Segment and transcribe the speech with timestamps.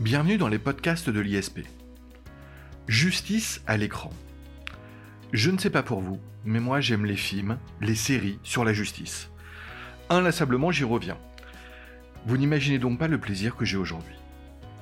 [0.00, 1.58] Bienvenue dans les podcasts de l'ISP.
[2.88, 4.08] Justice à l'écran.
[5.34, 8.72] Je ne sais pas pour vous, mais moi j'aime les films, les séries sur la
[8.72, 9.28] justice.
[10.08, 11.18] Inlassablement j'y reviens.
[12.24, 14.14] Vous n'imaginez donc pas le plaisir que j'ai aujourd'hui.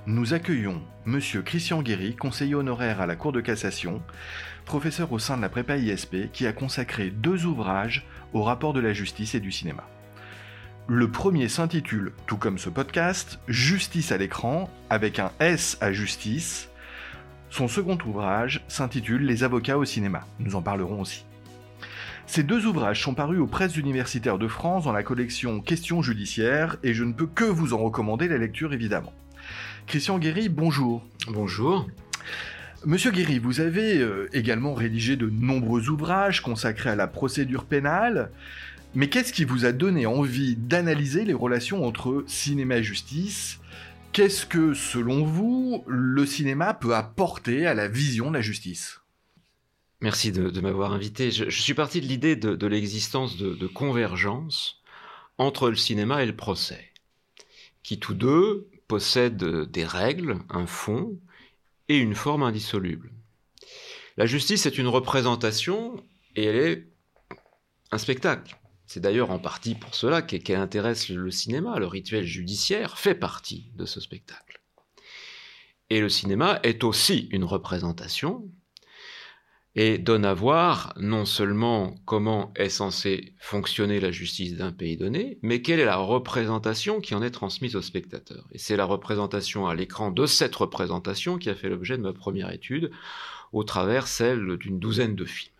[0.06, 4.00] Nous accueillons Monsieur Christian Guéry, conseiller honoraire à la Cour de cassation,
[4.66, 8.78] professeur au sein de la prépa ISP, qui a consacré deux ouvrages au rapport de
[8.78, 9.82] la justice et du cinéma.
[10.90, 16.70] Le premier s'intitule, tout comme ce podcast, Justice à l'écran, avec un S à justice.
[17.50, 20.26] Son second ouvrage s'intitule Les avocats au cinéma.
[20.38, 21.26] Nous en parlerons aussi.
[22.24, 26.78] Ces deux ouvrages sont parus aux presses universitaires de France dans la collection Questions judiciaires
[26.82, 29.12] et je ne peux que vous en recommander la lecture évidemment.
[29.86, 31.04] Christian Guéry, bonjour.
[31.26, 31.86] Bonjour.
[32.86, 38.30] Monsieur Guéry, vous avez euh, également rédigé de nombreux ouvrages consacrés à la procédure pénale.
[38.94, 43.60] Mais qu'est-ce qui vous a donné envie d'analyser les relations entre cinéma et justice?
[44.12, 49.00] Qu'est-ce que, selon vous, le cinéma peut apporter à la vision de la justice?
[50.00, 51.30] Merci de, m'avoir invité.
[51.30, 54.80] Je, suis parti de l'idée de, l'existence de, convergence
[55.36, 56.92] entre le cinéma et le procès,
[57.82, 61.18] qui tous deux possèdent des règles, un fond
[61.88, 63.12] et une forme indissoluble.
[64.16, 66.02] La justice est une représentation
[66.36, 66.88] et elle est
[67.90, 68.56] un spectacle.
[68.88, 71.78] C'est d'ailleurs en partie pour cela qu'elle intéresse le cinéma.
[71.78, 74.62] Le rituel judiciaire fait partie de ce spectacle.
[75.90, 78.50] Et le cinéma est aussi une représentation
[79.74, 85.38] et donne à voir non seulement comment est censée fonctionner la justice d'un pays donné,
[85.42, 88.48] mais quelle est la représentation qui en est transmise au spectateur.
[88.52, 92.14] Et c'est la représentation à l'écran de cette représentation qui a fait l'objet de ma
[92.14, 92.90] première étude,
[93.52, 95.52] au travers celle d'une douzaine de films.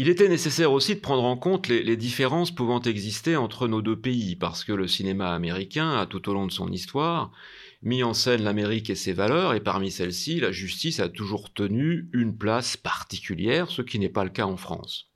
[0.00, 4.00] Il était nécessaire aussi de prendre en compte les, différences pouvant exister entre nos deux
[4.00, 7.32] pays, parce que le cinéma américain a tout au long de son histoire
[7.82, 12.08] mis en scène l'Amérique et ses valeurs, et parmi celles-ci, la justice a toujours tenu
[12.12, 15.10] une place particulière, ce qui n'est pas le cas en France.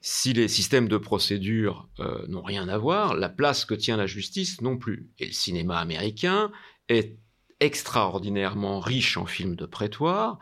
[0.00, 4.08] Si les systèmes de procédure euh, n'ont rien à voir, la place que tient la
[4.08, 5.08] justice non plus.
[5.20, 6.50] Et le cinéma américain
[6.88, 7.16] est
[7.60, 10.40] extraordinairement riche en films de prétoire,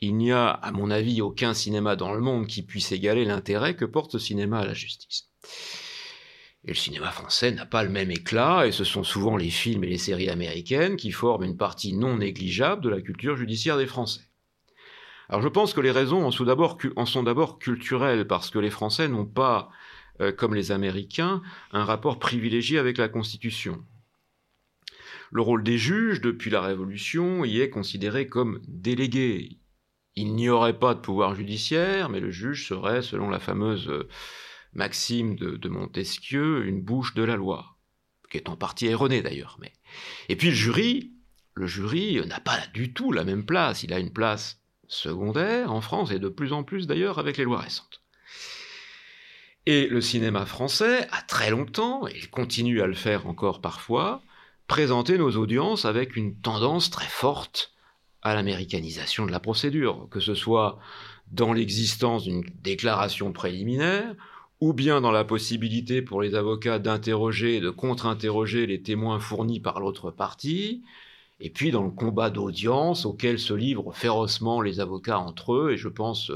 [0.00, 3.76] il n'y a, à mon avis, aucun cinéma dans le monde qui puisse égaler l'intérêt
[3.76, 5.30] que porte ce cinéma à la justice.
[6.64, 9.84] Et le cinéma français n'a pas le même éclat, et ce sont souvent les films
[9.84, 13.86] et les séries américaines qui forment une partie non négligeable de la culture judiciaire des
[13.86, 14.28] Français.
[15.28, 16.30] Alors je pense que les raisons en
[17.06, 19.70] sont d'abord, culturelles, parce que les Français n'ont pas,
[20.20, 21.40] euh, comme les Américains,
[21.72, 23.84] un rapport privilégié avec la Constitution.
[25.32, 29.58] Le rôle des juges, depuis la Révolution, y est considéré comme délégué.
[30.16, 34.08] Il n'y aurait pas de pouvoir judiciaire, mais le juge serait, selon la fameuse euh,
[34.72, 37.76] maxime de, Montesquieu, une bouche de la loi,
[38.30, 39.58] qui est en partie erronée d'ailleurs.
[39.60, 39.72] Mais...
[40.30, 41.12] Et puis le jury,
[41.54, 45.82] le jury n'a pas du tout la même place, il a une place secondaire en
[45.82, 48.02] France, et de plus en plus d'ailleurs avec les lois récentes.
[49.66, 54.22] Et le cinéma français a très longtemps, et il continue à le faire encore parfois,
[54.66, 57.75] présenté nos audiences avec une tendance très forte
[58.30, 60.78] à l'américanisation de la procédure, que ce soit
[61.32, 64.14] dans l'existence d'une déclaration préliminaire,
[64.60, 69.60] ou bien dans la possibilité pour les avocats d'interroger et de contre-interroger les témoins fournis
[69.60, 70.82] par l'autre partie,
[71.40, 75.76] et puis dans le combat d'audience auquel se livrent férocement les avocats entre eux, et
[75.76, 76.32] je pense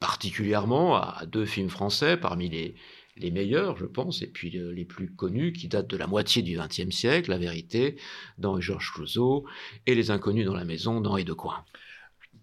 [0.00, 2.74] particulièrement à deux films français parmi les,
[3.16, 6.42] les meilleurs, je pense, et puis euh, les plus connus qui datent de la moitié
[6.42, 7.96] du XXe siècle, La Vérité,
[8.38, 9.44] dans Georges Clouseau,
[9.86, 11.64] et Les Inconnus dans la maison, dans de Coin.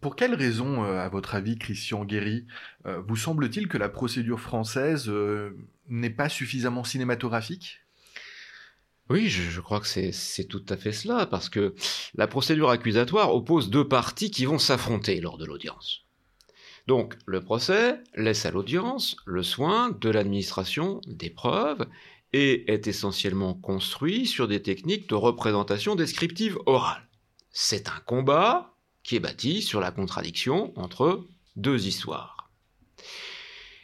[0.01, 2.45] Pour quelles raisons, euh, à votre avis, Christian Guéry,
[2.85, 5.11] euh, vous semble-t-il que la procédure française
[5.87, 7.79] n'est pas suffisamment cinématographique?
[9.09, 11.73] Oui, je, crois que c'est tout à fait cela, parce que
[12.13, 16.05] la procédure accusatoire oppose deux parties qui vont s'affronter lors de l'audience.
[16.89, 21.85] Donc le procès laisse à l'audience le soin de l'administration des preuves
[22.33, 27.07] et est essentiellement construit sur des techniques de représentation descriptive orale.
[27.51, 32.49] C'est un combat qui est bâti sur la contradiction entre deux histoires.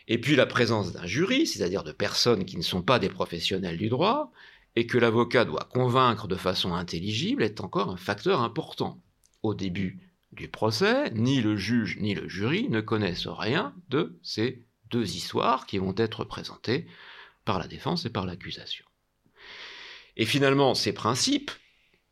[0.08, 3.78] Et puis la présence d'un jury, c'est-à-dire de personnes qui ne sont pas des professionnels
[3.78, 4.32] du droit,
[4.76, 9.00] et que l'avocat doit convaincre de façon intelligible, est encore un facteur important.
[9.44, 10.05] Au début
[10.36, 15.66] du procès, ni le juge ni le jury ne connaissent rien de ces deux histoires
[15.66, 16.88] qui vont être présentées
[17.46, 18.86] par la défense et par l'accusation.
[20.18, 21.52] Et finalement, ces principes,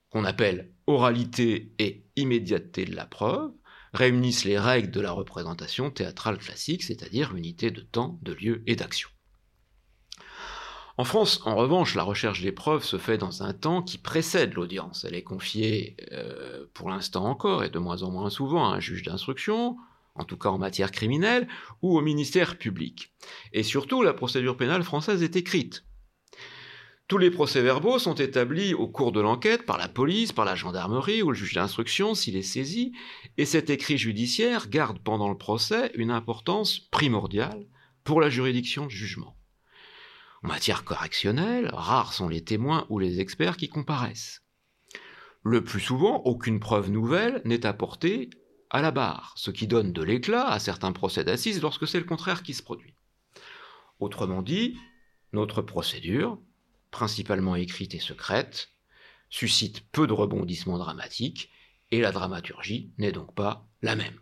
[0.09, 3.51] qu'on appelle oralité et immédiateté de la preuve,
[3.93, 8.75] réunissent les règles de la représentation théâtrale classique, c'est-à-dire unité de temps, de lieu et
[8.75, 9.09] d'action.
[10.95, 14.53] En France, en revanche, la recherche des preuves se fait dans un temps qui précède
[14.53, 15.05] l'audience.
[15.05, 18.79] Elle est confiée, euh, pour l'instant encore, et de moins en moins souvent, à un
[18.79, 19.75] juge d'instruction,
[20.13, 21.47] en tout cas en matière criminelle,
[21.81, 23.11] ou au ministère public.
[23.53, 25.83] Et surtout, la procédure pénale française est écrite.
[27.07, 31.23] Tous les procès-verbaux sont établis au cours de l'enquête par la police, par la gendarmerie
[31.23, 32.93] ou le juge d'instruction s'il est saisi,
[33.37, 37.65] et cet écrit judiciaire garde pendant le procès une importance primordiale
[38.03, 39.35] pour la juridiction de jugement.
[40.43, 44.43] En matière correctionnelle, rares sont les témoins ou les experts qui comparaissent.
[45.43, 48.29] Le plus souvent, aucune preuve nouvelle n'est apportée
[48.69, 52.05] à la barre, ce qui donne de l'éclat à certains procès d'assises lorsque c'est le
[52.05, 52.95] contraire qui se produit.
[53.99, 54.77] Autrement dit,
[55.31, 56.41] notre procédure,
[56.91, 58.69] principalement écrite et secrète,
[59.29, 61.51] suscite peu de rebondissements dramatiques,
[61.91, 64.19] et la dramaturgie n'est donc pas la même.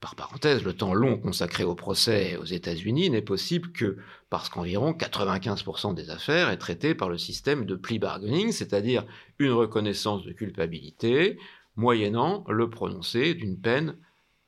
[0.00, 3.98] Par parenthèse, le temps long consacré au procès aux États-Unis n'est possible que
[4.30, 9.04] parce qu'environ 95% des affaires est traité par le système de plea bargaining, c'est-à-dire
[9.38, 11.38] une reconnaissance de culpabilité,
[11.76, 13.94] moyennant le prononcé d'une peine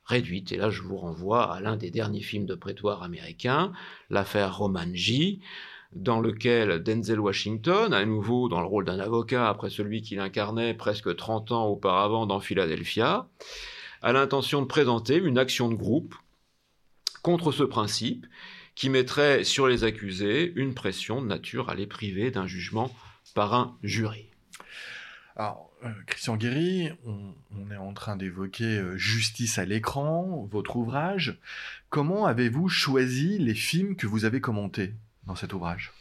[0.05, 0.51] réduite.
[0.51, 3.73] Et là, je vous renvoie à l'un des derniers films de prétoire américains,
[4.09, 5.39] l'affaire Roman J.,
[5.91, 10.73] dans lequel Denzel Washington, à nouveau dans le rôle d'un avocat après celui qu'il incarnait
[10.73, 13.27] presque 30 ans auparavant dans Philadelphia,
[14.03, 16.13] a l'intention de présenter une action de groupe
[17.21, 18.27] contre ce principe
[18.75, 22.93] qui mettrait sur les accusés une pression de nature à les priver d'un jugement
[23.33, 24.27] par un jury.
[25.35, 31.39] Alors, euh, Christian Guéry, on, est en train d'évoquer euh, Justice à l'écran, votre ouvrage.
[31.89, 34.93] Comment avez-vous choisi les films que vous avez commentés
[35.25, 35.91] dans cet ouvrage?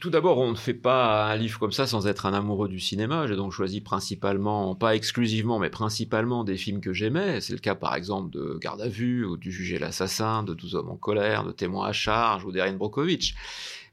[0.00, 2.80] Tout d'abord, on ne fait pas un livre comme ça sans être un amoureux du
[2.80, 3.26] cinéma.
[3.26, 7.40] J'ai donc choisi principalement, pas exclusivement, mais principalement des films que j'aimais.
[7.40, 10.74] C'est le cas par exemple de Garde à vue, ou du Juger l'assassin, de 12
[10.74, 13.34] hommes en colère, de Témoins à charge, ou d'Erin Brokovich.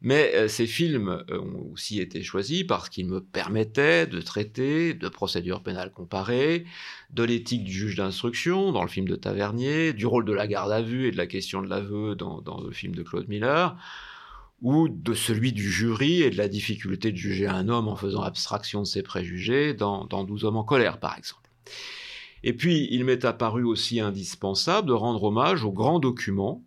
[0.01, 4.93] Mais euh, ces films euh, ont aussi été choisis parce qu'ils me permettaient de traiter
[4.93, 6.65] de procédures pénales comparées,
[7.11, 10.71] de l'éthique du juge d'instruction dans le film de Tavernier, du rôle de la garde
[10.71, 13.75] à vue et de la question de l'aveu dans le film de Claude Miller,
[14.61, 18.21] ou de celui du jury et de la difficulté de juger un homme en faisant
[18.21, 21.49] abstraction de ses préjugés dans, dans 12 hommes en colère, par exemple.
[22.43, 26.63] Et puis, il m'est apparu aussi indispensable de rendre hommage aux grands documents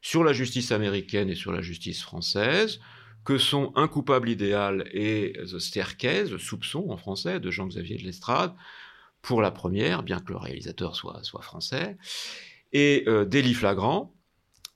[0.00, 2.80] sur la justice américaine et sur la justice française,
[3.24, 8.52] que sont Un coupable idéal et The Staircase, Soupçon en français, de Jean-Xavier de Lestrade,
[9.22, 11.96] pour la première, bien que le réalisateur soit, soit français,
[12.72, 14.12] et euh, Délit flagrant,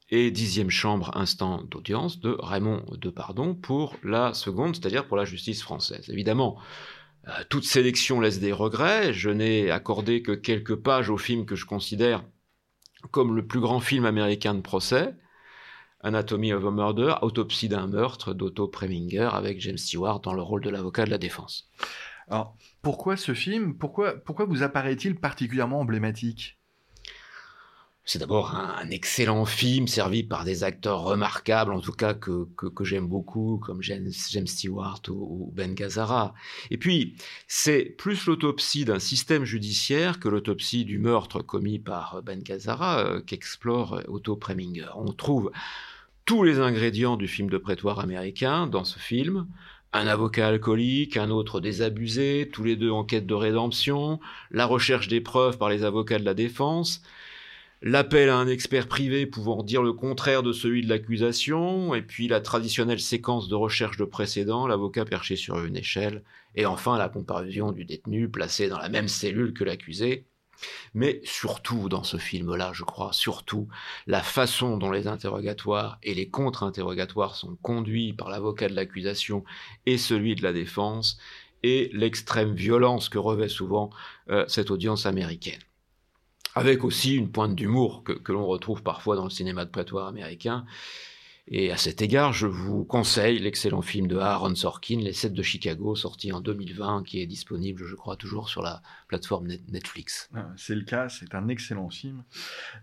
[0.08, 5.62] et Dixième chambre, instant d'audience, de Raymond Depardon pour la seconde, c'est-à-dire pour la justice
[5.62, 6.08] française.
[6.08, 6.58] Évidemment,
[7.29, 11.56] euh, toute sélection laisse des regrets, je n'ai accordé que quelques pages au film que
[11.56, 12.23] je considère
[13.11, 15.14] comme le plus grand film américain de procès,
[16.00, 20.62] Anatomy of a Murder, Autopsie d'un meurtre d'Otto Preminger avec James Stewart dans le rôle
[20.62, 21.69] de l'avocat de la défense.
[22.29, 23.76] Alors, pourquoi ce film?
[23.76, 26.58] Pourquoi, pourquoi vous apparaît-il particulièrement emblématique?
[28.06, 32.47] C'est d'abord un, excellent film servi par des acteurs remarquables, en tout cas que,
[32.82, 36.32] j'aime beaucoup, comme James, Stewart ou, Ben Gazzara.
[36.70, 37.17] Et puis,
[37.49, 43.20] c'est plus l'autopsie d'un système judiciaire que l'autopsie du meurtre commis par Ben Gazzara euh,
[43.20, 44.91] qu'explore Otto Preminger.
[44.94, 45.51] On trouve
[46.27, 49.48] tous les ingrédients du film de prétoire américain dans ce film.
[49.93, 54.20] Un avocat alcoolique, un autre désabusé, tous les deux en quête de rédemption,
[54.53, 57.03] la recherche des preuves par les avocats de la défense,
[57.86, 62.26] l'appel à un expert privé pouvant dire le contraire de celui de l'accusation, et puis
[62.26, 66.24] la traditionnelle séquence de recherche de précédent, l'avocat perché sur une échelle,
[66.56, 70.26] et enfin la comparution du détenu placé dans la même cellule que l'accusé.
[70.94, 73.69] Mais surtout dans ce film-là, je crois, surtout
[74.08, 79.44] la façon dont les interrogatoires et les contre-interrogatoires sont conduits par l'avocat de l'accusation
[79.84, 81.19] et celui de la défense,
[81.62, 83.90] et l'extrême violence que revêt souvent
[84.28, 85.60] euh, cette audience américaine
[86.56, 90.65] avec aussi une pointe d'humour que, l'on retrouve parfois dans le cinéma de prétoire américain.
[91.48, 95.43] Et à cet égard, je vous conseille l'excellent film de Aaron Sorkin, Les Sept de
[95.43, 100.31] Chicago, sorti en 2020, qui est disponible, je crois, toujours sur la plateforme Netflix.
[100.34, 102.25] Ah, c'est le cas, c'est un excellent film.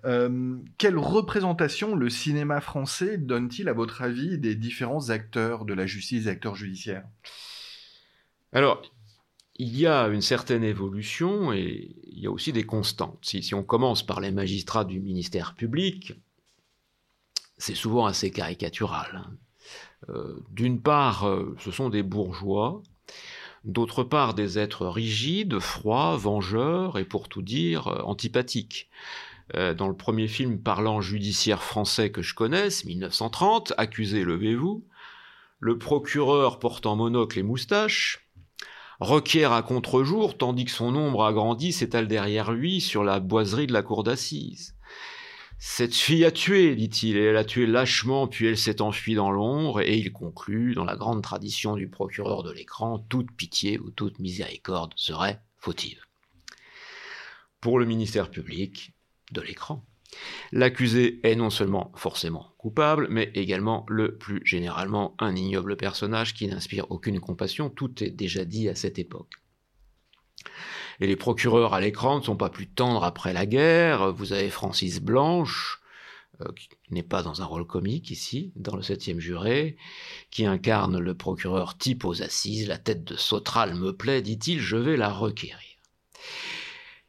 [0.06, 5.88] Euh, quelle représentation le cinéma français donne-t-il, à votre avis, des différents acteurs de la
[5.88, 7.04] justice, des acteurs judiciaires?
[8.54, 8.84] Alors,
[9.56, 13.20] il y a une certaine évolution et il y a aussi des constantes.
[13.24, 16.14] Si, on commence par les magistrats du ministère public,
[17.58, 19.24] c'est souvent assez caricatural.
[19.26, 19.38] Hein.
[20.10, 22.82] Euh, d'une part, euh, ce sont des bourgeois,
[23.64, 28.90] d'autre part, des êtres rigides, froids, vengeurs et pour tout dire, euh, antipathiques.
[29.54, 34.84] dans le premier film parlant judiciaire français que je connaisse, 1930, Accusé, levez-vous,
[35.60, 38.23] le procureur portant monocle et moustache
[39.04, 43.74] requiert à contre-jour, tandis que son ombre agrandie s'étale derrière lui sur la boiserie de
[43.74, 44.76] la cour d'assises.
[45.60, 49.32] Cette fille a tué, dit-il, et elle a tué lâchement, puis elle s'est enfuie dans
[49.32, 53.90] l'ombre, et il conclut, dans la grande tradition du procureur de l'écran, toute pitié ou
[53.92, 56.02] toute miséricorde serait fautive.
[57.62, 58.94] Pour le ministère public
[59.32, 59.86] de l'écran,
[60.52, 66.48] l'accusé est non seulement forcément coupable, mais également le plus généralement un ignoble personnage qui
[66.48, 69.34] n'inspire aucune compassion, tout est déjà dit à cette époque.
[71.00, 74.14] Et les procureurs à l'écran ne sont pas plus tendres après la guerre.
[74.14, 75.82] Vous avez Francis Blanche,
[76.42, 79.78] euh, qui n'est pas dans un rôle comique ici, dans le septième juré,
[80.32, 82.68] qui incarne le procureur type aux assises.
[82.68, 85.78] La tête de Sautral me plaît, dit-il, je vais la requérir.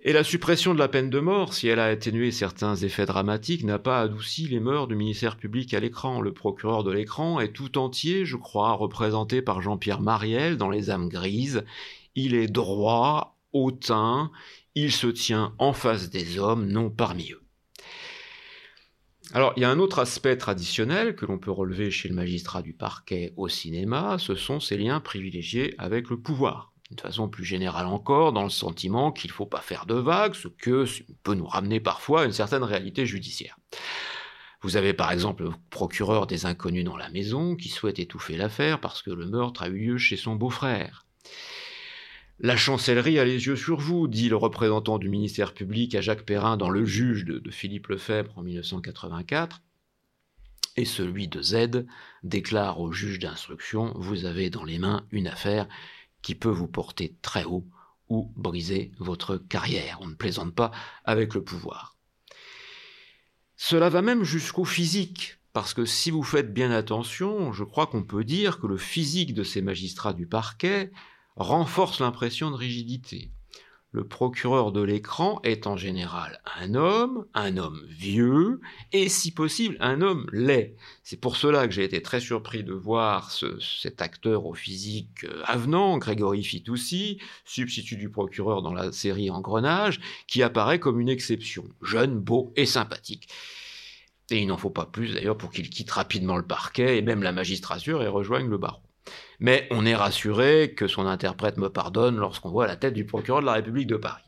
[0.06, 3.64] Et la suppression de la peine de mort, si elle a atténué certains effets dramatiques,
[3.64, 6.20] n'a pas adouci les mœurs du ministère public à l'écran.
[6.20, 10.90] Le procureur de l'écran est tout entier, je crois, représenté par Jean-Pierre Mariel dans Les
[10.90, 11.64] âmes grises.
[12.14, 14.30] Il est droit, hautain,
[14.74, 17.42] il se tient en face des hommes, non parmi eux.
[19.32, 22.60] Alors, il y a un autre aspect traditionnel que l'on peut relever chez le magistrat
[22.60, 26.73] du parquet au cinéma, ce sont ses liens privilégiés avec le pouvoir.
[26.94, 30.34] De façon plus générale encore, dans le sentiment qu'il ne faut pas faire de vagues,
[30.34, 30.84] ce que
[31.22, 33.56] peut nous ramener parfois à une certaine réalité judiciaire.
[34.62, 38.80] Vous avez par exemple le procureur des inconnus dans la maison qui souhaite étouffer l'affaire
[38.80, 41.04] parce que le meurtre a eu lieu chez son beau-frère.
[42.40, 46.24] La chancellerie a les yeux sur vous, dit le représentant du ministère public à Jacques
[46.24, 49.60] Perrin dans Le Juge de, Philippe Lefebvre en 1984.
[50.76, 51.86] Et celui de Z
[52.22, 55.68] déclare au juge d'instruction Vous avez dans les mains une affaire
[56.24, 57.68] qui peut vous porter très haut
[58.08, 59.98] ou briser votre carrière.
[60.00, 60.72] On ne plaisante pas
[61.04, 61.98] avec le pouvoir.
[63.56, 68.02] Cela va même jusqu'au physique, parce que si vous faites bien attention, je crois qu'on
[68.02, 70.90] peut dire que le physique de ces magistrats du parquet
[71.36, 73.30] renforce l'impression de rigidité.
[73.94, 78.60] Le procureur de l'écran est en général un homme, un homme vieux,
[78.90, 80.74] et si possible un homme laid.
[81.04, 85.42] C'est pour cela que j'ai été très surpris de voir cet acteur au physique euh,
[85.44, 91.62] avenant, Grégory Fitoussi, substitut du procureur dans la série Engrenage, qui apparaît comme une exception,
[91.80, 93.28] jeune, beau et sympathique.
[94.32, 97.22] Et il n'en faut pas plus d'ailleurs pour qu'il quitte rapidement le parquet et même
[97.22, 98.82] la magistrature et rejoigne le barreau.
[99.40, 103.40] Mais on est rassuré que son interprète me pardonne lorsqu'on voit la tête du procureur
[103.40, 104.22] de la République de Paris.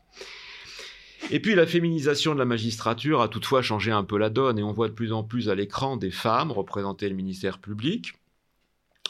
[1.29, 4.63] Et puis la féminisation de la magistrature a toutefois changé un peu la donne et
[4.63, 8.13] on voit de plus en plus à l'écran des femmes représenter le ministère public.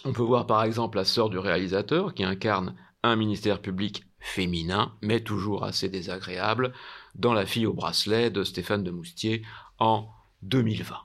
[0.06, 4.94] On peut voir par exemple la sœur du réalisateur qui incarne un ministère public féminin,
[5.02, 6.74] mais toujours assez désagréable,
[7.16, 9.44] dans La fille au bracelet de Stéphane de Moustier
[9.80, 10.10] en
[10.44, 10.96] 2020.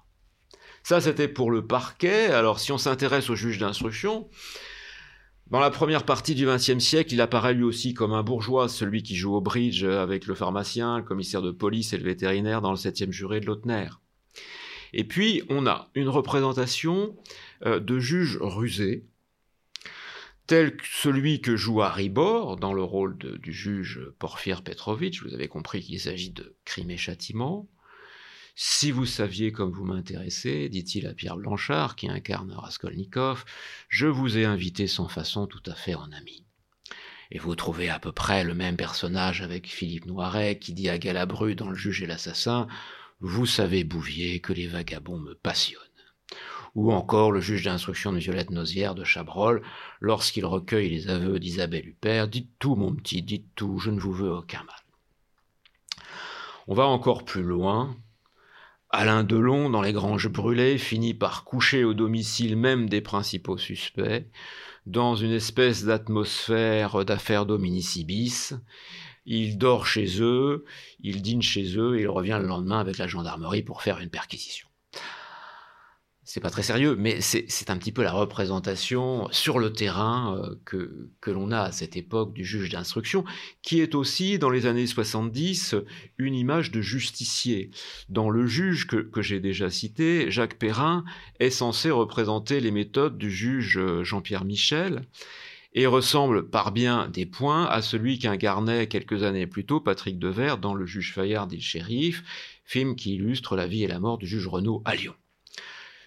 [0.82, 2.26] Ça, c'était pour le parquet.
[2.26, 4.28] Alors, si on s'intéresse au juge d'instruction,
[5.52, 9.02] dans la première partie du XXe siècle, il apparaît lui aussi comme un bourgeois, celui
[9.02, 12.70] qui joue au bridge avec le pharmacien, le commissaire de police et le vétérinaire dans
[12.70, 13.90] le septième juré de Lautner.
[14.94, 17.14] Et puis, on a une représentation
[17.66, 19.04] euh, de juge rusé,
[20.46, 25.22] tel que celui que joue Harry dans le rôle du juge Porfir Petrovitch.
[25.22, 27.68] Vous avez compris qu'il s'agit de crime et châtiment.
[28.54, 33.44] Si vous saviez comme vous m'intéressez, dit-il à Pierre Blanchard, qui incarne Raskolnikov,
[33.88, 36.44] je vous ai invité sans façon tout à fait en ami.
[37.30, 40.98] Et vous trouvez à peu près le même personnage avec Philippe Noiret, qui dit à
[40.98, 42.66] Galabru dans Le juge et l'assassin,
[43.20, 45.80] vous savez, Bouvier, que les vagabonds me passionnent
[46.74, 49.62] ou encore le juge d'instruction de Violette Nozière de Chabrol,
[50.00, 54.12] lorsqu'il recueille les aveux d'Isabelle Huppert, dites tout mon petit, dites tout, je ne vous
[54.12, 56.06] veux aucun mal.
[56.68, 57.96] On va encore plus loin,
[58.94, 64.26] Alain Delon, dans Les Granges brûlées, finit par coucher au domicile même des principaux suspects,
[64.84, 68.52] dans une espèce d'atmosphère d'affaires dominicibis.
[69.24, 70.66] Il dort chez eux,
[71.00, 74.10] il dîne chez eux et il revient le lendemain avec la gendarmerie pour faire une
[74.10, 74.68] perquisition
[76.32, 80.54] c'est pas très sérieux, mais c'est un petit peu la représentation sur le terrain euh,
[80.64, 83.22] que, que l'on a à cette époque du juge d'instruction,
[83.60, 85.74] qui est aussi, dans les années 70,
[86.16, 87.70] une image de justicier.
[88.08, 91.04] Dans le juge que, que j'ai déjà cité, Jacques Perrin
[91.38, 95.02] est censé représenter les méthodes du juge euh, Jean-Pierre Michel,
[95.74, 100.56] et ressemble par bien des points à celui qu'incarnait quelques années plus tôt Patrick Devers
[100.56, 102.24] dans Le juge Fayard et le shérif,
[102.64, 105.12] film qui illustre la vie et la mort du juge Renaud à Lyon.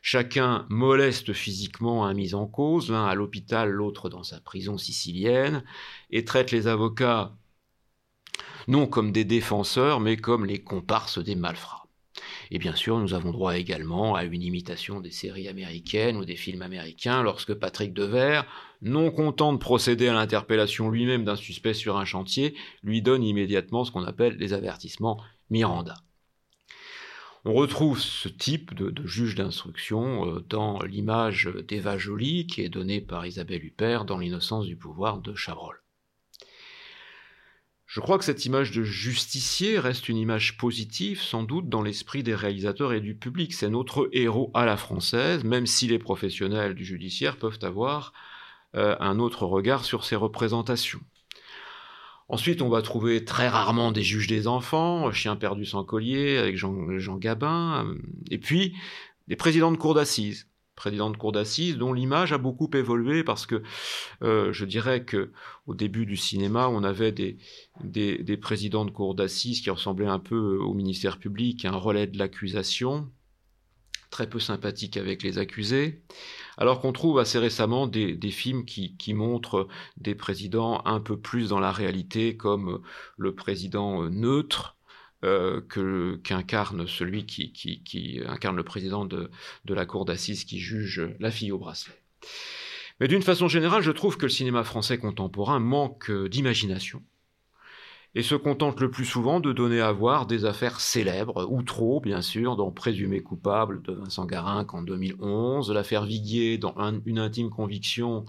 [0.08, 5.64] Chacun moleste physiquement un mis en cause, l'un à l'hôpital, l'autre dans sa prison sicilienne,
[6.12, 7.36] et traite les avocats
[8.68, 11.88] non comme des défenseurs, mais comme les comparses des malfrats.
[12.52, 16.36] Et bien sûr, nous avons droit également à une imitation des séries américaines ou des
[16.36, 18.46] films américains lorsque Patrick Devers,
[18.84, 23.84] non content de procéder à l'interpellation lui-même d'un suspect sur un chantier, lui donne immédiatement
[23.84, 25.20] ce qu'on appelle les avertissements
[25.50, 25.96] Miranda.
[27.48, 33.02] On retrouve ce type de, juge d'instruction euh, dans l'image d'Eva Joly qui est donnée
[33.02, 35.80] par Isabelle Huppert dans L'innocence du pouvoir de Chabrol.
[37.86, 42.24] Je crois que cette image de justicier reste une image positive, sans doute, dans l'esprit
[42.24, 43.54] des réalisateurs et du public.
[43.54, 48.12] C'est notre héros à la française, même si les professionnels du judiciaire peuvent avoir
[48.74, 51.02] euh, un autre regard sur ces représentations.
[52.28, 56.58] Ensuite, on va trouver très rarement des juges des enfants, Chien perdu sans collier avec
[56.58, 58.02] Jean, Gabin, euh,
[58.32, 58.76] et puis
[59.28, 60.48] des présidents de cour d'assises.
[60.76, 63.64] Président de cour d'assises, dont l'image a beaucoup évolué parce que
[64.24, 65.32] euh, je dirais que
[65.68, 67.38] au début du cinéma, on avait des,
[67.82, 72.18] des, présidents de cour d'assises qui ressemblaient un peu au ministère public, un relais de
[72.18, 73.10] l'accusation,
[74.16, 76.02] très peu sympathique avec les accusés,
[76.58, 79.68] alors qu'on trouve assez récemment des, films qui, qui, montrent
[79.98, 82.82] des présidents un peu plus dans la réalité, comme
[83.18, 84.78] le président neutre,
[85.26, 85.60] euh,
[86.24, 89.30] qu'incarne celui qui, incarne le président de,
[89.68, 92.02] la cour d'assises qui juge la fille au bracelet.
[93.02, 97.04] Mais d'une façon générale, je trouve que le cinéma français contemporain manque d'imagination
[98.16, 102.00] et se contente le plus souvent de donner à voir des affaires célèbres, ou trop
[102.00, 107.50] bien sûr, dans Présumé coupable de Vincent Garin en 2011, l'affaire Viguier dans Une intime
[107.50, 108.24] conviction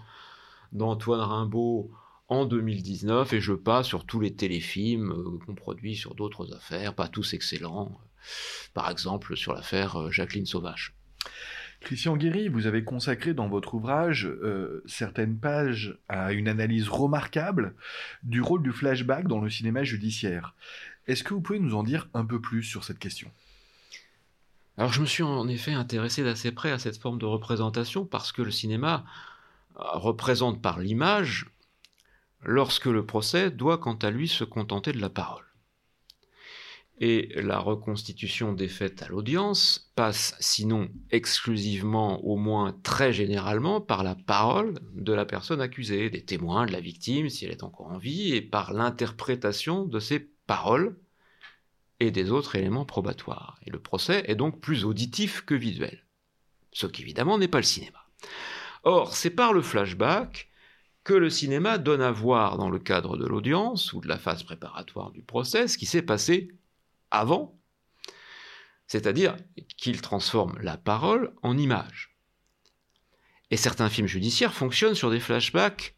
[0.72, 1.90] d'Antoine Rimbaud
[2.28, 6.94] en 2019 et je passe sur tous les téléfilms euh, qu'on produit sur d'autres affaires,
[6.94, 8.26] pas tous excellents, euh,
[8.74, 10.94] par exemple sur l'affaire euh, Jacqueline Sauvage.
[11.80, 14.28] Christian Guéry, vous avez consacré dans votre ouvrage
[14.86, 17.74] certaines pages à une analyse remarquable
[18.22, 20.54] du rôle du flashback dans le cinéma judiciaire.
[21.06, 23.30] Est-ce que vous pouvez nous en dire un peu plus sur cette question?
[24.78, 28.32] Alors je me suis en effet intéressé d'assez près à cette forme de représentation parce
[28.32, 29.04] que le cinéma
[29.74, 31.46] représente par l'image
[32.42, 35.44] lorsque le procès doit quant à lui se contenter de la parole.
[36.98, 44.02] Et la reconstitution des faits à l'audience passe, sinon exclusivement, au moins très généralement, par
[44.02, 47.88] la parole de la personne accusée, des témoins, de la victime, si elle est encore
[47.88, 50.96] en vie, et par l'interprétation de ces paroles
[52.00, 53.58] et des autres éléments probatoires.
[53.66, 56.06] Et le procès est donc plus auditif que visuel,
[56.72, 58.06] ce qui évidemment n'est pas le cinéma.
[58.84, 60.48] Or, c'est par le flashback
[61.04, 64.42] que le cinéma donne à voir dans le cadre de l'audience ou de la phase
[64.42, 66.48] préparatoire du procès ce qui s'est passé
[67.10, 67.60] avant,
[68.86, 69.36] c'est-à-dire
[69.76, 72.16] qu'il transforme la parole en image.
[73.50, 75.96] Et certains films judiciaires fonctionnent sur des flashbacks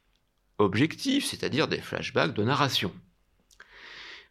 [0.58, 2.92] objectifs, c'est-à-dire des flashbacks de narration.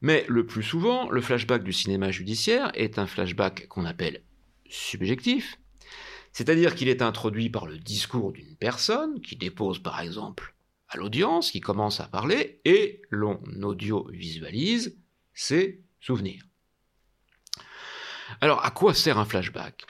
[0.02, 4.24] Mais le plus souvent, le flashback du cinéma judiciaire est un flashback qu'on appelle
[4.70, 5.60] subjectif,
[6.34, 10.54] c'est-à-dire qu'il est introduit par le discours d'une personne qui dépose par exemple
[10.90, 14.98] à l'audience qui commence à parler et l'on audio-visualise
[15.34, 16.44] ses souvenirs.
[18.42, 19.86] Alors, à quoi sert un flashback?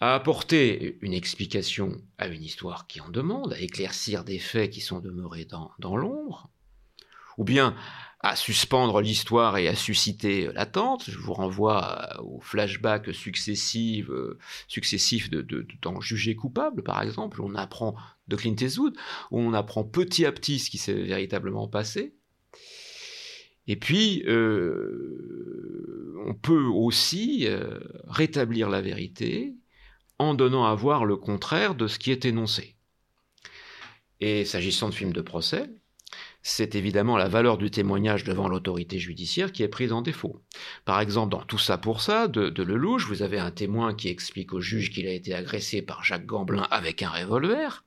[0.00, 4.80] À apporter une explication à une histoire qui en demande, à éclaircir des faits qui
[4.80, 6.50] sont demeurés dans, l'ombre,
[7.38, 7.74] ou bien
[8.20, 11.04] à suspendre l'histoire et à susciter l'attente?
[11.08, 14.10] Je vous renvoie aux flashbacks successifs,
[14.68, 15.98] successifs de, dans
[16.38, 17.40] coupable, par exemple.
[17.40, 17.96] On apprend
[18.28, 18.96] de Clint Eastwood,
[19.30, 22.14] où on apprend petit à petit ce qui s'est véritablement passé.
[23.66, 29.54] Et puis, euh, on peut aussi euh, rétablir la vérité
[30.18, 32.76] en donnant à voir le contraire de ce qui est énoncé.
[34.20, 35.68] Et s'agissant de films de procès,
[36.42, 40.42] c'est évidemment la valeur du témoignage devant l'autorité judiciaire qui est prise en défaut.
[40.84, 44.08] Par exemple, dans Tout ça pour ça de, de Lelouch, vous avez un témoin qui
[44.08, 47.84] explique au juge qu'il a été agressé par Jacques Gamblin avec un revolver,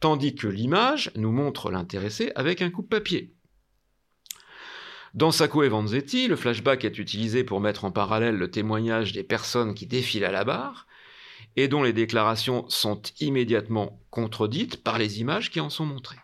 [0.00, 3.35] tandis que l'image nous montre l'intéressé avec un coup de papier.
[5.14, 9.24] Dans Sacco et Vanzetti, le flashback est utilisé pour mettre en parallèle le témoignage des
[9.24, 10.86] personnes qui défilent à la barre
[11.56, 16.18] et dont les déclarations sont immédiatement contredites par les images qui en sont montrées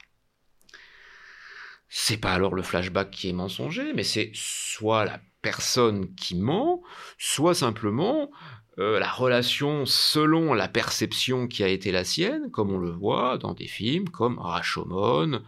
[1.95, 6.83] c'est pas alors le flashback qui est mensonger, mais c'est soit la personne qui ment,
[7.19, 8.31] soit simplement
[8.79, 13.37] euh, la relation selon la perception qui a été la sienne, comme on le voit
[13.37, 15.43] dans des films comme Rashomon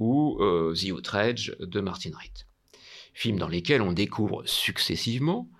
[0.00, 2.47] ou euh, The Outrage de Martin Wright.
[3.18, 5.50] Films dans lesquels on découvre successivement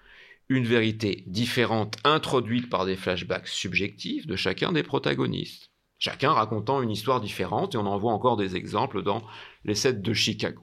[0.49, 6.91] une vérité différente introduite par des flashbacks subjectifs de chacun des protagonistes chacun racontant une
[6.91, 9.23] histoire différente, et on en voit encore des exemples dans
[9.65, 10.63] les sets de Chicago.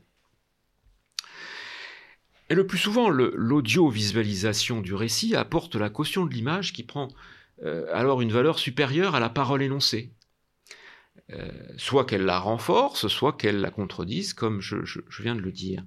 [2.50, 7.08] Et le plus souvent, l'audio-visualisation du récit apporte la caution de l'image qui prend
[7.64, 10.14] euh, alors une valeur supérieure à la parole énoncée.
[11.32, 14.78] Euh, soit qu'elle la renforce, soit qu'elle la contredise, comme je,
[15.20, 15.84] viens de le dire.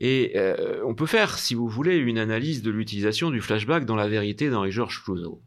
[0.00, 3.96] Et euh, on peut faire, si vous voulez, une analyse de l'utilisation du flashback dans
[3.96, 5.42] la vérité d'Henri-Georges Clouzot.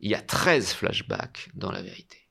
[0.00, 2.28] Il y a 13 flashbacks dans la vérité.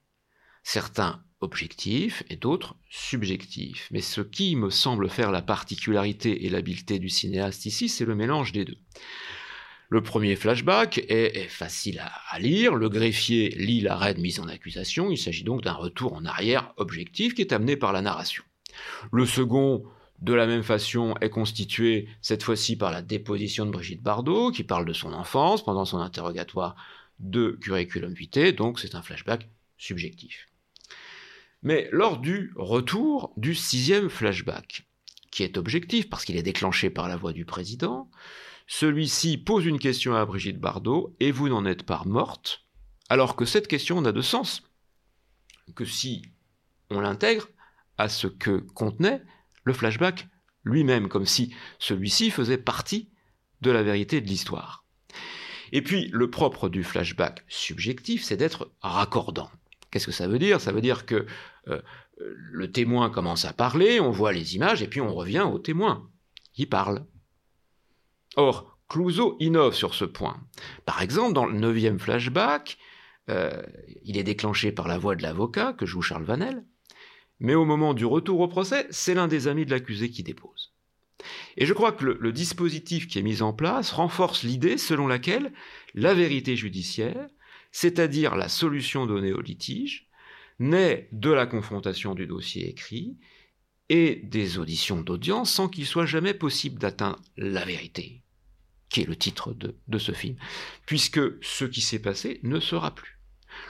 [0.63, 3.87] Certains objectifs et d'autres subjectifs.
[3.91, 8.15] Mais ce qui me semble faire la particularité et l'habileté du cinéaste ici, c'est le
[8.15, 8.77] mélange des deux.
[9.89, 12.75] Le premier flashback est, facile à, lire.
[12.75, 15.11] Le greffier lit l'arrêt de mise en accusation.
[15.11, 18.43] Il s'agit donc d'un retour en arrière objectif qui est amené par la narration.
[19.13, 19.85] Le second,
[20.19, 24.63] de la même façon, est constitué cette fois-ci par la déposition de Brigitte Bardot, qui
[24.63, 26.75] parle de son enfance pendant son interrogatoire
[27.19, 30.47] de curriculum vitae, donc c'est un flashback subjectif.
[31.63, 34.87] Mais lors du retour du sixième flashback,
[35.31, 38.09] qui est objectif parce qu'il est déclenché par la voix du président,
[38.67, 42.65] celui-ci pose une question à Brigitte Bardot et vous n'en êtes pas morte,
[43.09, 44.63] alors que cette question n'a de sens
[45.75, 46.23] que si
[46.89, 47.47] on l'intègre
[47.97, 49.21] à ce que contenait
[49.67, 50.27] le flashback
[50.63, 53.09] lui-même, comme si celui-ci faisait partie
[53.61, 54.85] de la vérité de l'histoire.
[55.71, 59.51] Et puis, le propre du flashback subjectif, c'est d'être raccordant.
[59.91, 60.61] Qu'est-ce que ça veut dire?
[60.61, 61.25] Ça veut dire que
[61.67, 61.81] euh,
[62.17, 66.09] le témoin commence à parler, on voit les images, et puis on revient au témoin
[66.53, 67.05] qui parle.
[68.35, 70.39] Or, Clouseau innove sur ce point.
[70.85, 72.77] Par exemple, dans le neuvième flashback,
[73.29, 73.61] euh,
[74.03, 76.63] il est déclenché par la voix de l'avocat que joue Charles Vanel,
[77.39, 80.73] mais au moment du retour au procès, c'est l'un des amis de l'accusé qui dépose.
[81.57, 85.51] Et je crois que le, dispositif qui est mis en place renforce l'idée selon laquelle
[85.95, 87.27] la vérité judiciaire,
[87.71, 90.07] c'est-à-dire la solution donnée au litige,
[90.59, 93.17] naît de la confrontation du dossier écrit
[93.89, 98.21] et des auditions d'audience sans qu'il soit jamais possible d'atteindre la vérité
[98.89, 100.35] qui est le titre de, ce film,
[100.85, 103.16] puisque ce qui s'est passé ne sera plus.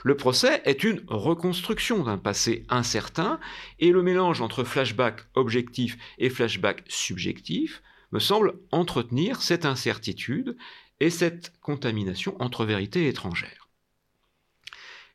[0.04, 3.40] Le procès est une reconstruction d'un passé incertain,
[3.78, 7.82] et le mélange entre flashback objectif et flashback subjectif
[8.12, 10.56] me semble entretenir cette incertitude
[11.00, 13.68] et cette contamination entre vérités étrangères.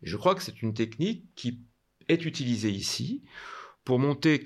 [0.01, 1.59] je crois que c'est une technique qui
[2.07, 3.23] est utilisée ici
[3.83, 4.39] pour, montrer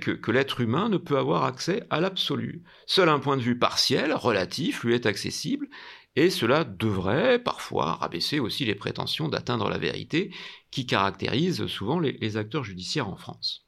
[0.00, 2.64] que, l'être humain ne peut avoir accès à l'absolu.
[2.86, 5.68] Seul un point de vue partiel, relatif, lui est accessible,
[6.16, 10.32] et cela devrait parfois rabaisser aussi les prétentions d'atteindre la vérité
[10.70, 13.66] qui caractérisent souvent les, acteurs judiciaires en France.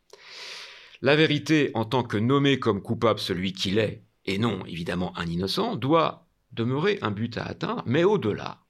[1.03, 5.27] La vérité, en tant que nommé comme coupable celui qu'il est, et non évidemment un
[5.27, 8.63] innocent, doit demeurer un but à atteindre, mais au-delà,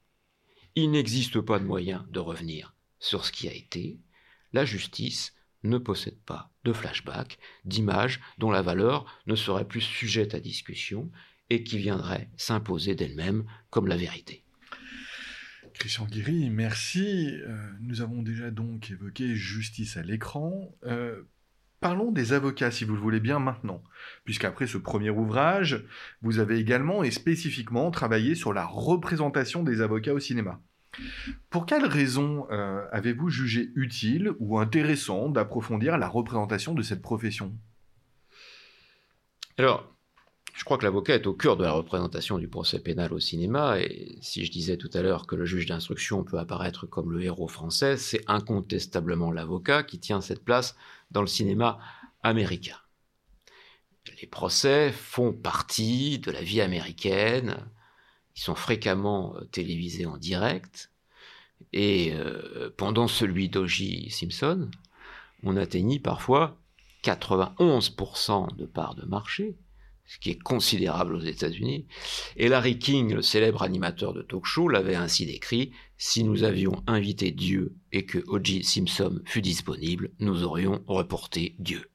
[0.75, 3.99] il n'existe pas de moyen de revenir sur ce qui a été.
[4.53, 10.35] La justice ne possède pas de flashback, d'images dont la valeur ne serait plus sujette
[10.35, 11.11] à discussion
[11.51, 14.43] et qui viendraient s'imposer d'elles-mêmes comme la vérité.
[15.79, 17.37] Christian Guéry, merci.
[17.47, 20.75] Euh, nous avons déjà donc évoqué justice à l'écran.
[20.85, 21.23] Euh,
[21.81, 23.83] parlons des avocats, si vous le voulez bien, maintenant,
[24.25, 25.85] puisqu'après ce premier ouvrage,
[26.23, 30.61] vous avez également et spécifiquement travaillé sur la représentation des avocats au cinéma.
[31.51, 37.55] Pour quelles raisons euh, avez-vous jugé utile ou intéressant d'approfondir la représentation de cette profession?
[39.59, 39.96] Alors,
[40.57, 43.79] je crois que l'avocat est au cœur de la représentation du procès pénal au cinéma,
[43.79, 47.23] et si je disais tout à l'heure que le juge d'instruction peut apparaître comme le
[47.23, 50.75] héros français, c'est incontestablement l'avocat qui tient cette place
[51.11, 51.79] dans le cinéma
[52.23, 52.79] américain.
[54.23, 57.57] Les procès font partie de la vie américaine,
[58.35, 60.91] ils sont fréquemment euh, télévisés en direct.
[61.75, 64.11] Et euh, pendant celui d'O.J.
[64.11, 64.71] Simpson,
[65.43, 66.57] on atteignit parfois
[67.03, 69.57] 91% de part de marché,
[70.07, 71.87] ce qui est considérable aux États-Unis.
[72.37, 76.83] Et Larry King, le célèbre animateur de talk show, l'avait ainsi décrit Si nous avions
[76.87, 78.65] invité Dieu et que O.J.
[78.65, 81.91] Simpson fût disponible, nous aurions reporté Dieu.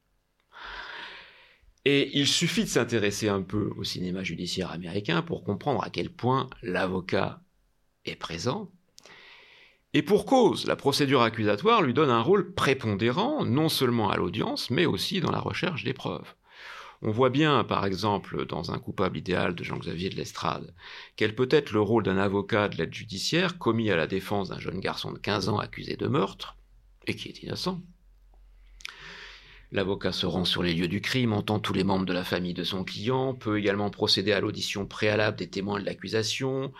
[1.84, 6.10] Et il suffit de s'intéresser un peu au cinéma judiciaire américain pour comprendre à quel
[6.10, 7.42] point l'avocat
[8.04, 8.70] est présent.
[9.94, 14.70] Et pour cause, la procédure accusatoire lui donne un rôle prépondérant, non seulement à l'audience,
[14.70, 16.34] mais aussi dans la recherche des preuves.
[17.04, 20.72] On voit bien, par exemple, dans Un coupable idéal de Jean-Xavier de Lestrade,
[21.16, 24.60] quel peut être le rôle d'un avocat de l'aide judiciaire commis à la défense d'un
[24.60, 26.56] jeune garçon de 15 ans accusé de meurtre,
[27.08, 27.80] et qui est innocent.
[29.72, 32.54] L'avocat se rend sur les lieux du crime, entend tous les membres de la famille
[32.54, 36.72] de son client, peut également procéder à l'audition préalable des témoins de l'accusation,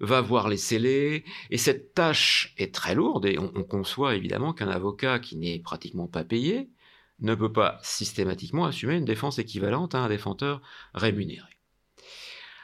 [0.00, 4.68] va voir les scellés, et cette tâche est très lourde, et on, conçoit évidemment qu'un
[4.68, 6.70] avocat qui n'est pratiquement pas payé
[7.20, 10.60] ne peut pas systématiquement assumer une défense équivalente à un défenseur
[10.94, 11.48] rémunéré.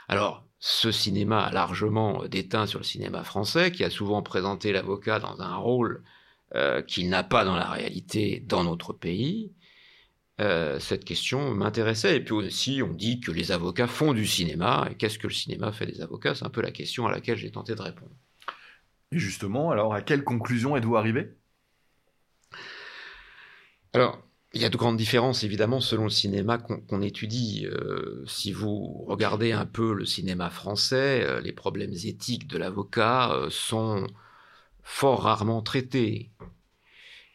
[0.09, 5.19] Alors, ce cinéma a largement déteint sur le cinéma français, qui a souvent présenté l'avocat
[5.19, 6.05] dans un rôle
[6.55, 9.53] euh, qu'il n'a pas dans la réalité dans notre pays.
[10.41, 12.17] Euh, cette question m'intéressait.
[12.17, 14.89] Et puis aussi, on dit que les avocats font du cinéma.
[14.91, 16.35] Et qu'est-ce que le cinéma fait des avocats?
[16.35, 18.13] C'est un peu la question à laquelle j'ai tenté de répondre.
[19.13, 21.37] Et justement, alors à quelle conclusion êtes-vous arrivé?
[23.95, 24.23] Alors,
[24.55, 27.67] il y a de grandes différences, évidemment, selon le cinéma qu'on étudie.
[27.67, 33.33] Euh, si vous regardez un peu le cinéma français, euh, les problèmes éthiques de l'avocat
[33.33, 34.07] euh, sont
[34.83, 36.31] fort rarement traités.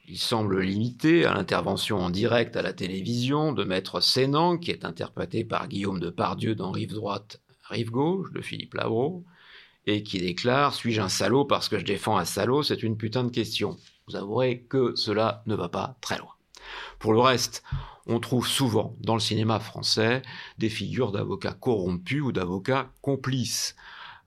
[0.07, 4.85] Il semble limité à l'intervention en direct à la télévision de Maître Sénan, qui est
[4.85, 9.25] interprété par Guillaume de Pardieu dans Rive droite, Rive gauche de Philippe Labro,
[9.87, 12.63] et qui déclare Suis-je un salaud parce que je défends un salaud?
[12.63, 13.77] C'est une putain de question.
[14.07, 16.36] Vous avouerez que cela ne va pas très loin.
[16.99, 17.63] Pour le reste,
[18.07, 20.21] on trouve souvent dans le cinéma français
[20.57, 23.75] des figures d'avocats corrompus ou d'avocats complices.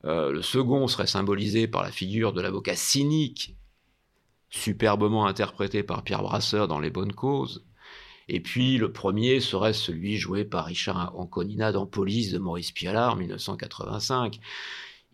[0.04, 3.56] Euh, le second serait symbolisé par la figure de l'avocat cynique,
[4.50, 7.64] superbement interprété par Pierre Brasseur dans Les Bonnes Causes.
[8.28, 13.12] Et puis le premier serait celui joué par Richard Anconina dans Police de Maurice Pialat
[13.12, 14.38] en 1985.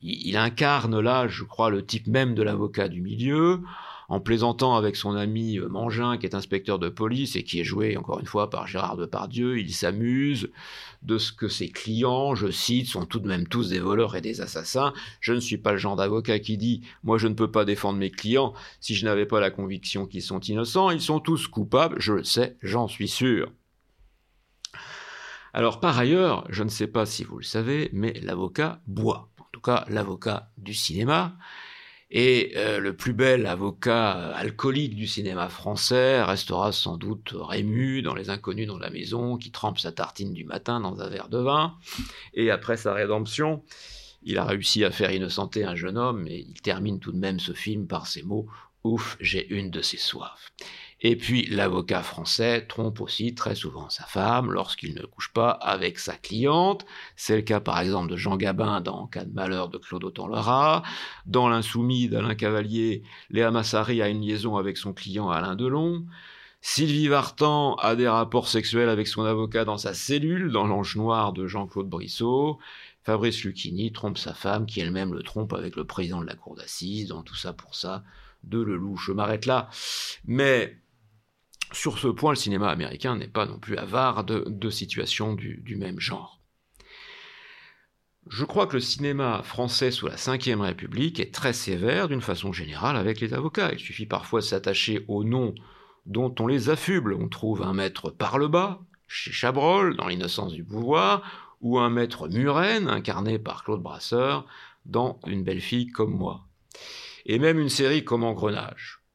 [0.02, 3.62] il incarne là, je crois, le type même de l'avocat du milieu,
[4.08, 7.64] en plaisantant avec son ami euh, Mangin, qui est inspecteur de police et qui est
[7.64, 10.50] joué encore une fois par Gérard Depardieu, il s'amuse
[11.02, 14.20] de ce que ses clients, je cite, sont tout de même tous des voleurs et
[14.20, 14.92] des assassins.
[15.20, 17.98] Je ne suis pas le genre d'avocat qui dit moi je ne peux pas défendre
[17.98, 21.96] mes clients si je n'avais pas la conviction qu'ils sont innocents, ils sont tous coupables,
[22.00, 23.50] je le sais, j'en suis sûr.
[25.52, 29.30] Alors par ailleurs, je ne sais pas si vous le savez, mais l'avocat boit.
[29.40, 31.36] En tout cas, l'avocat du cinéma,
[32.10, 38.02] et euh, le plus bel avocat euh, alcoolique du cinéma français restera sans doute Rému
[38.02, 41.28] dans Les Inconnus dans la maison, qui trempe sa tartine du matin dans un verre
[41.28, 41.74] de vin.
[42.34, 43.64] Et après sa rédemption,
[44.22, 47.40] il a réussi à faire innocenter un jeune homme, et il termine tout de même
[47.40, 48.46] ce film par ces mots
[48.84, 50.52] Ouf, j'ai une de ces soifs.
[51.08, 56.00] Et puis l'avocat français trompe aussi très souvent sa femme lorsqu'il ne couche pas avec
[56.00, 56.84] sa cliente.
[57.14, 60.82] C'est le cas par exemple de Jean Gabin dans Cas de malheur de Claude Autant-Lara.
[61.24, 66.04] Dans L'insoumis d'Alain Cavalier, Léa Massari a une liaison avec son client Alain Delon.
[66.60, 71.32] Sylvie Vartan a des rapports sexuels avec son avocat dans sa cellule, dans L'Ange Noir
[71.32, 72.58] de Jean-Claude Brissot.
[73.04, 76.56] Fabrice Lucchini trompe sa femme, qui elle-même le trompe avec le président de la cour
[76.56, 78.02] d'assises, dans tout ça pour ça
[78.42, 79.06] de Lelouch.
[79.06, 79.68] Je m'arrête là.
[80.24, 80.76] Mais
[81.72, 86.00] sur ce point, le cinéma américain n'est pas non plus avare de, situations du, même
[86.00, 86.40] genre.
[88.28, 92.52] Je crois que le cinéma français sous la Ve République est très sévère d'une façon
[92.52, 93.72] générale avec les avocats.
[93.72, 95.54] Il suffit parfois de s'attacher aux noms
[96.06, 97.14] dont on les affuble.
[97.14, 101.22] On trouve un maître par le bas, chez Chabrol, dans L'innocence du pouvoir,
[101.60, 104.44] ou un maître Muren, incarné par Claude Brasseur,
[104.86, 106.46] dans Une belle fille comme moi.
[107.26, 109.05] Et même une série comme Engrenage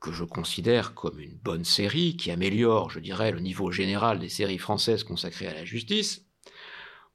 [0.00, 4.28] que je considère comme une bonne série, qui améliore, je dirais, le niveau général des
[4.28, 6.26] séries françaises consacrées à la justice,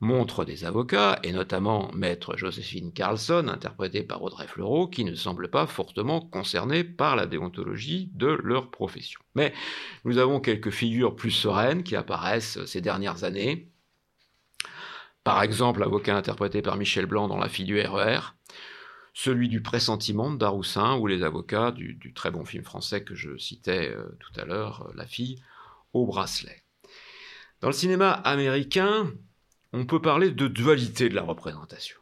[0.01, 5.49] montre des avocats, et notamment maître Joséphine Carlson, interprétée par Audrey Fleurot, qui ne semblent
[5.49, 9.21] pas fortement concernés par la déontologie de leur profession.
[9.35, 9.53] Mais
[10.03, 13.71] nous avons quelques figures plus sereines qui apparaissent ces dernières années.
[15.23, 18.33] Par exemple, l'avocat interprété par Michel Blanc dans La fille du RER,
[19.13, 23.37] celui du pressentiment de Daroussin ou les avocats du, très bon film français que je
[23.37, 25.41] citais euh, tout à l'heure, euh, La fille
[25.93, 26.63] au bracelet.
[27.59, 29.11] Dans le cinéma américain,
[29.73, 31.97] on peut parler de dualité de la représentation.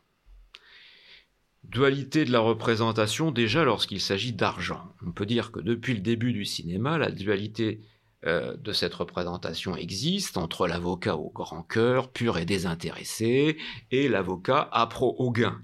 [1.63, 4.93] Dualité de la représentation déjà lorsqu'il s'agit d'argent.
[5.05, 7.81] On peut dire que depuis le début du cinéma, la dualité
[8.25, 13.57] euh, de cette représentation existe entre l'avocat au grand cœur, pur et désintéressé,
[13.91, 15.61] et l'avocat à pro au gain,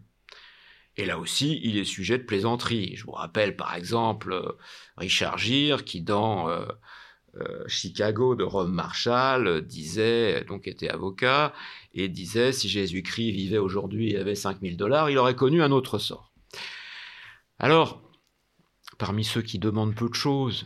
[0.97, 2.95] et là aussi, il est sujet de plaisanterie.
[2.95, 4.58] Je vous rappelle par exemple euh,
[4.97, 6.65] Richard Gere qui dans euh,
[7.36, 11.53] euh, Chicago de Rome Marshall disait, donc était avocat,
[11.93, 15.97] et disait si Jésus-Christ vivait aujourd'hui et avait 5000 dollars, il aurait connu un autre
[15.97, 16.31] sort.
[17.60, 18.01] Alors,
[18.97, 20.65] parmi ceux qui demandent peu de choses,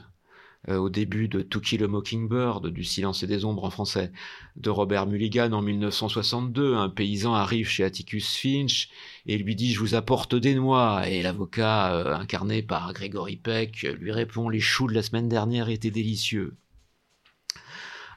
[0.68, 4.12] au début de To Kill Mockingbird, du Silence et des Ombres en français,
[4.58, 6.76] de Robert Mulligan en 1962.
[6.76, 8.90] Un paysan arrive chez Atticus Finch
[9.26, 11.08] et lui dit Je vous apporte des noix.
[11.08, 15.70] Et l'avocat, euh, incarné par Gregory Peck, lui répond Les choux de la semaine dernière
[15.70, 16.58] étaient délicieux.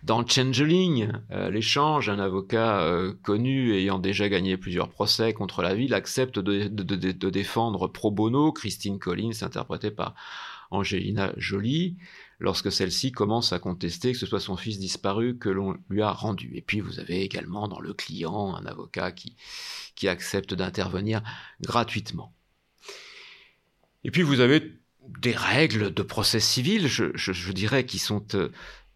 [0.02, 2.90] Dans Changeling, euh, l'échange, un avocat
[3.22, 8.98] connu ayant déjà gagné plusieurs procès contre la ville accepte de défendre pro bono Christine
[8.98, 10.16] Collins, interprétée par
[10.72, 11.96] Angelina Jolie
[12.40, 16.11] lorsque celle-ci commence à contester que ce soit son fils disparu que l'on lui a
[16.11, 16.50] rendu.
[16.56, 19.37] Et puis vous avez également dans le client un avocat qui,
[20.08, 21.22] accepte d'intervenir
[21.61, 22.35] gratuitement.
[24.02, 24.80] Et puis vous avez
[25.20, 28.50] des règles de procès civil, je, je dirais, qui sont euh,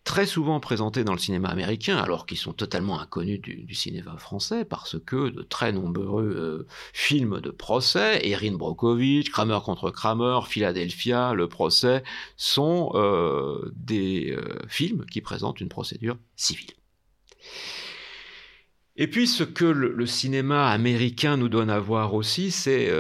[0.07, 4.65] très souvent présentés dans le cinéma américain, alors qu'ils sont totalement inconnus du, cinéma français,
[4.65, 11.35] parce que de très nombreux euh, films de procès, Erin Brockovich, Kramer contre Kramer, Philadelphia,
[11.35, 12.05] Le procès,
[12.37, 16.71] sont euh, des euh, films qui présentent une procédure civile.
[18.95, 22.91] Et puis ce que le, cinéma américain nous donne à voir aussi, c'est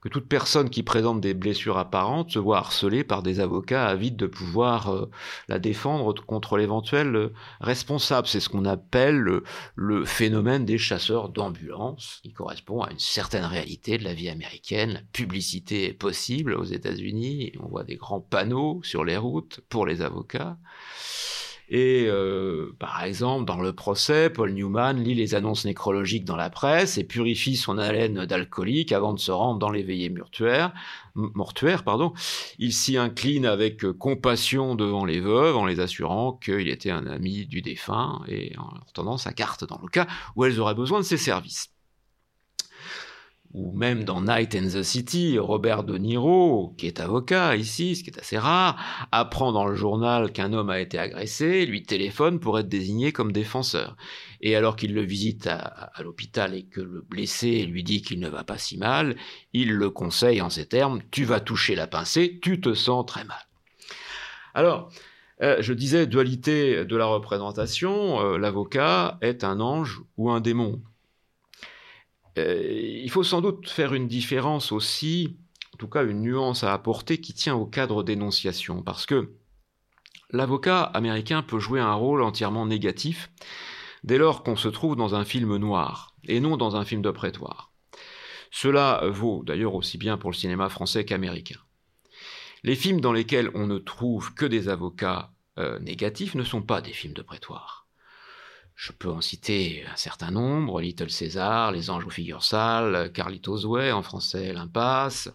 [0.00, 4.16] que toute personne qui présente des blessures apparentes se voit harcelée par des avocats avides
[4.16, 5.10] de pouvoir euh,
[5.48, 8.26] la défendre contre l'éventuel euh, responsable.
[8.26, 9.42] C'est ce qu'on appelle
[9.74, 14.92] le, phénomène des chasseurs d'ambulance, qui correspond à une certaine réalité de la vie américaine.
[14.92, 19.86] La publicité est possible aux États-Unis, on voit des grands panneaux sur les routes pour
[19.86, 20.56] les avocats.
[21.72, 26.50] Et euh, par exemple, dans le procès, Paul Newman lit les annonces nécrologiques dans la
[26.50, 30.72] presse et purifie son haleine d'alcoolique avant de se rendre dans les veillées mortuaires.
[31.84, 32.12] pardon.
[32.58, 37.46] Il s'y incline avec compassion devant les veuves en les assurant qu'il était un ami
[37.46, 40.98] du défunt et en leur tendant sa carte dans le cas où elles auraient besoin
[40.98, 41.70] de ses services
[43.52, 48.04] ou même dans Night in the City, Robert De Niro, qui est avocat ici, ce
[48.04, 48.76] qui est assez rare,
[49.10, 53.32] apprend dans le journal qu'un homme a été agressé, lui téléphone pour être désigné comme
[53.32, 53.96] défenseur.
[54.40, 58.28] Et alors qu'il le visite à, l'hôpital et que le blessé lui dit qu'il ne
[58.28, 59.16] va pas si mal,
[59.52, 63.24] il le conseille en ces termes, tu vas toucher la pincée, tu te sens très
[63.24, 63.48] mal.
[64.54, 64.90] Alors,
[65.42, 70.80] euh, je disais dualité de la représentation, euh, l'avocat est un ange ou un démon.
[72.38, 75.36] Euh, il faut sans doute faire une différence aussi,
[75.74, 79.34] en tout cas une nuance à apporter qui tient au cadre d'énonciation, parce que
[80.30, 83.30] l'avocat américain peut jouer un rôle entièrement négatif
[84.04, 87.10] dès lors qu'on se trouve dans un film noir et non dans un film de
[87.10, 87.72] prétoire.
[88.50, 91.60] Cela vaut d'ailleurs aussi bien pour le cinéma français qu'américain.
[92.62, 96.80] Les films dans lesquels on ne trouve que des avocats euh, négatifs ne sont pas
[96.80, 97.79] des films de prétoire.
[98.80, 103.66] Je peux en citer un certain nombre, Little César, Les Anges aux figures sales, Carlitos
[103.66, 105.28] Way, en français L'Impasse,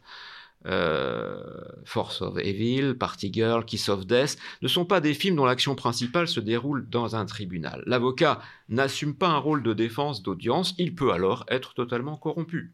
[0.66, 1.44] euh,
[1.84, 5.76] Force of Evil, Party Girl, Kiss of Death, ne sont pas des films dont l'action
[5.76, 7.84] principale se déroule dans un tribunal.
[7.86, 12.74] L'avocat n'assume pas un rôle de défense d'audience, il peut alors être totalement corrompu.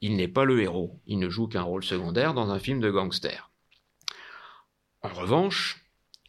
[0.00, 2.90] Il n'est pas le héros, il ne joue qu'un rôle secondaire dans un film de
[2.90, 3.50] gangster.
[5.02, 5.84] En revanche,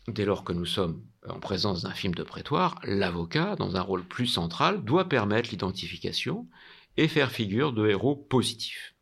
[0.10, 4.04] dès lors que nous sommes en présence d'un film de prétoire, l'avocat, dans un rôle
[4.04, 6.48] plus central, doit permettre l'identification
[6.98, 8.96] et faire figure de héros positifs.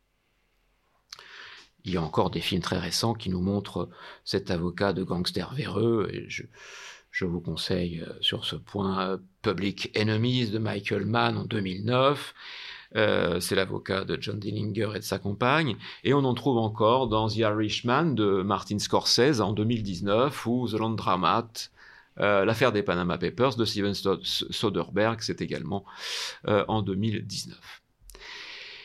[1.84, 3.88] Il y a encore des films très récents qui nous montrent
[4.24, 10.50] cet avocat de gangster véreux, je, vous conseille euh, sur ce point euh, Public Enemies
[10.50, 12.34] de Michael Mann en 2009,
[12.96, 15.76] euh, c'est l'avocat de John Dillinger et de sa compagne.
[16.04, 20.74] Et on en trouve encore dans The Irishman de Martin Scorsese en 2019 ou The
[20.74, 21.70] Laundromat
[22.20, 25.84] euh, l'affaire des Panama Papers de Steven Soderbergh, c'est également
[26.46, 27.58] euh, en 2019.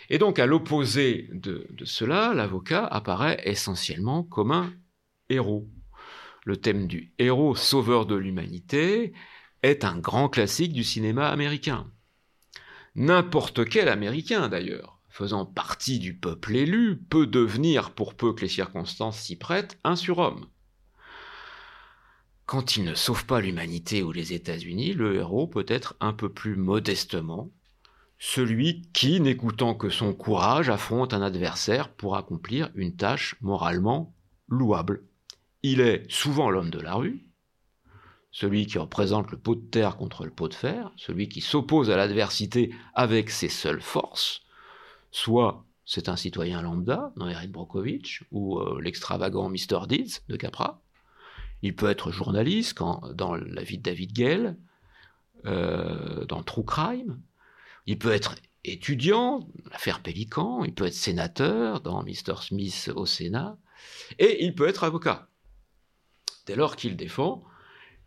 [0.10, 4.74] Et donc, à l'opposé de, cela, l'avocat apparaît essentiellement comme un
[5.30, 5.68] héros.
[6.46, 9.14] Le thème du héros sauveur de l'humanité
[9.64, 11.90] est un grand classique du cinéma américain.
[12.96, 18.50] N'importe quel Américain, d'ailleurs, faisant partie du peuple élu, peut devenir, pour peu que les
[18.50, 20.46] circonstances s'y prêtent, un surhomme.
[22.46, 26.30] Quand il ne sauve pas l'humanité ou les États-Unis, le héros peut être un peu
[26.30, 27.52] plus modestement
[28.26, 34.16] celui qui, n'écoutant que son courage, affronte un adversaire pour accomplir une tâche moralement
[34.48, 35.04] louable.
[35.62, 37.26] Il est souvent l'homme de la rue,
[38.32, 41.90] celui qui représente le pot de terre contre le pot de fer, celui qui s'oppose
[41.90, 44.42] à l'adversité avec ses seules forces,
[45.12, 49.86] soit c'est un citoyen lambda dans Erin Brockovich ou euh, l'extravagant Mr.
[49.88, 50.83] Deeds de Capra,
[51.64, 52.78] il peut être journaliste
[53.14, 54.58] dans la vie de David Gale,
[55.46, 57.22] euh, dans True Crime.
[57.86, 58.36] Il peut être
[58.66, 60.66] étudiant, l'affaire Pélican.
[60.66, 62.42] Il peut être sénateur dans Mr.
[62.42, 63.58] Smith au Sénat.
[64.20, 65.30] Et il peut être avocat.
[66.46, 67.44] Dès lors qu'il défend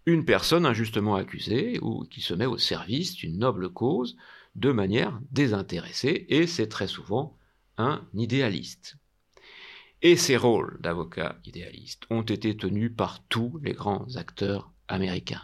[0.05, 4.17] une personne injustement accusée ou qui se met au service d'une noble cause
[4.55, 6.27] de manière désintéressée.
[6.29, 7.39] Et c'est très souvent
[7.79, 8.97] un idéaliste.
[10.09, 15.43] Et ces rôles d'avocat idéaliste ont été tenus par tous les grands acteurs américains.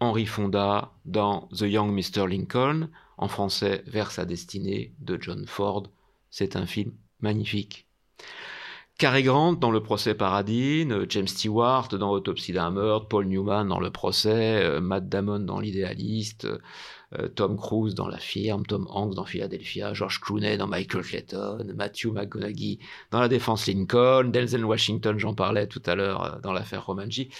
[0.00, 2.26] Henry Fonda dans The Young Mr.
[2.26, 2.88] Lincoln,
[3.18, 5.82] en français Vers sa destinée de John Ford,
[6.30, 7.86] c'est un film magnifique.
[8.98, 13.78] Cary Grant dans le procès Paradine, James Stewart dans Autopsie d'un meurtre, Paul Newman dans
[13.78, 16.48] le procès, Matt Damon dans l'idéaliste,
[17.36, 22.06] Tom Cruise dans La Firme, Tom Hanks dans Philadelphia, George Clooney dans Michael Clayton, Matthew
[22.06, 22.80] McConaughey
[23.12, 27.30] dans La Défense Lincoln, Denzel Washington, j'en parlais tout à l'heure dans l'affaire Romanji.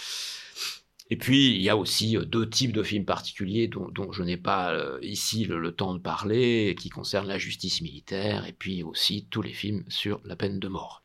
[1.11, 4.37] Et puis, il y a aussi euh, deux types de films particuliers dont, je n'ai
[4.37, 9.25] pas euh, ici le, temps de parler, qui concernent la justice militaire, et puis aussi
[9.29, 11.03] tous les films sur la peine de mort.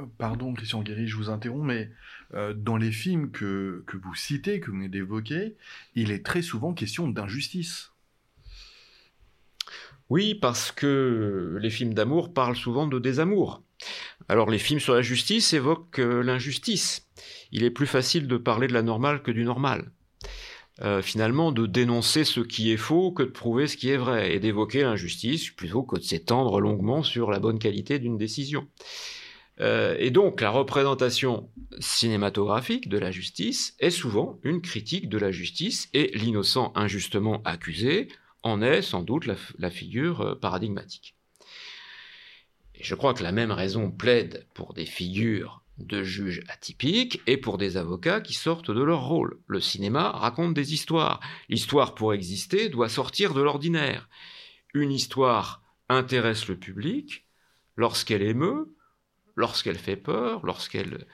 [0.00, 1.90] Euh, pardon, Christian Guéry, je vous interromps, mais
[2.56, 5.56] dans les films que, vous citez, que vous venez d'évoquer,
[5.94, 7.92] il est très souvent question d'injustice.
[10.10, 13.62] Oui, parce que les films d'amour parlent souvent de désamour.
[14.28, 17.08] Alors les films sur la justice évoquent l'injustice
[17.52, 19.90] il est plus facile de parler de la normale que du normal.
[20.80, 24.34] Euh, finalement, de dénoncer ce qui est faux que de prouver ce qui est vrai,
[24.34, 28.68] et d'évoquer l'injustice plutôt que de s'étendre longuement sur la bonne qualité d'une décision.
[29.60, 31.50] Euh, et donc, la représentation
[31.80, 38.08] cinématographique de la justice est souvent une critique de la justice, et l'innocent injustement accusé
[38.42, 39.28] en est sans doute
[39.58, 41.16] la figure euh, paradigmatique.
[42.74, 47.36] Et je crois que la même raison plaide pour des figures de juges atypiques et
[47.36, 49.38] pour des avocats qui sortent de leur rôle.
[49.46, 51.20] Le cinéma raconte des histoires.
[51.48, 54.08] L'histoire, pour exister, doit sortir de l'ordinaire.
[54.74, 57.26] Une histoire intéresse le public
[57.76, 58.74] lorsqu'elle émeut,
[59.38, 61.06] lorsqu'elle fait peur, lorsqu'elle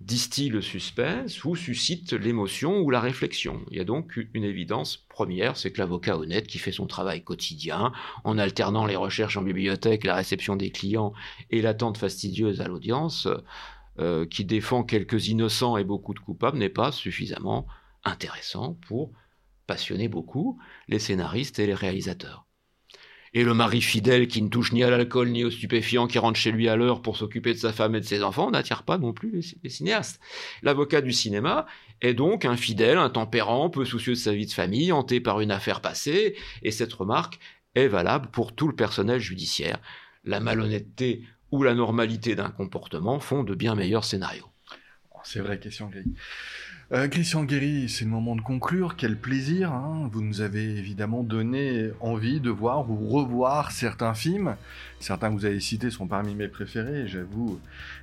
[0.00, 3.64] distille le suspense ou suscite l'émotion ou la réflexion.
[3.70, 7.22] Il y a donc une évidence première, c'est que l'avocat honnête qui fait son travail
[7.24, 7.92] quotidien
[8.24, 11.12] en alternant les recherches en bibliothèque, la réception des clients
[11.50, 13.28] et l'attente fastidieuse à l'audience,
[13.98, 17.66] euh, qui défend quelques innocents et beaucoup de coupables n'est pas suffisamment
[18.04, 19.12] intéressant pour
[19.66, 20.58] passionner beaucoup
[20.88, 22.49] les scénaristes et les réalisateurs.
[23.32, 26.38] Et le mari fidèle qui ne touche ni à l'alcool ni aux stupéfiants, qui rentre
[26.38, 28.98] chez lui à l'heure pour s'occuper de sa femme et de ses enfants, n'attire pas
[28.98, 30.20] non plus les, cinéastes.
[30.62, 31.66] L'avocat du cinéma
[32.00, 35.52] est donc un fidèle, intempérant, peu soucieux de sa vie de famille, hanté par une
[35.52, 37.38] affaire passée, et cette remarque
[37.76, 39.78] est valable pour tout le personnel judiciaire.
[40.24, 41.22] La malhonnêteté
[41.52, 44.46] ou la normalité d'un comportement font de bien meilleurs scénarios.
[45.22, 45.90] C'est vrai, question.
[46.92, 48.96] Euh, Christian Guéry, c'est le moment de conclure.
[48.96, 49.72] Quel plaisir.
[49.72, 50.10] Hein.
[50.10, 54.56] Vous nous avez évidemment donné envie de voir ou revoir certains films.
[54.98, 57.06] Certains que vous avez cités sont parmi mes préférés.
[57.06, 57.60] J'avoue,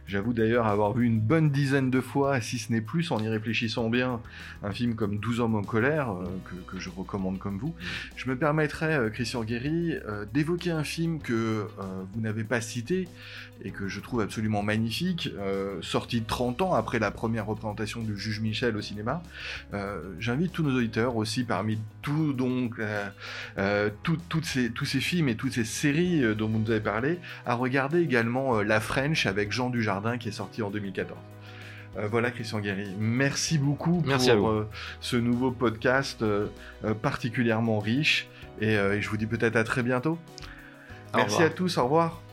[0.08, 3.28] j'avoue d'ailleurs avoir vu une bonne dizaine de fois, si ce n'est plus, en y
[3.28, 4.22] réfléchissant bien,
[4.64, 6.26] un film comme 12 hommes en colère, euh,
[6.66, 7.76] que, je recommande comme vous.
[8.16, 9.96] Je me permettrai, euh, Christian Guéry,
[10.34, 11.68] d'évoquer un film que
[12.14, 13.10] vous n'avez pas cité,
[13.64, 15.30] et que je trouve absolument magnifique,
[15.82, 19.22] sorti 30 ans après la première représentation du juge Michel au cinéma.
[19.74, 25.30] Euh, j'invite tous nos auditeurs aussi, parmi tout, donc, euh, toutes ces, tous ces films
[25.30, 29.52] et toutes ces séries dont vous nous avez parlé, à regarder également La French avec
[29.52, 31.18] Jean Dujardin qui est sorti en 2014.
[32.10, 34.66] voilà Christian Guéry, merci beaucoup pour
[35.00, 36.24] ce nouveau podcast
[37.02, 38.28] particulièrement riche
[38.62, 40.18] et, je vous dis peut-être à très bientôt.
[41.16, 42.27] merci à tous, au revoir.